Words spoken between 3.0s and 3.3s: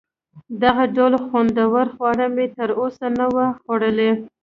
نه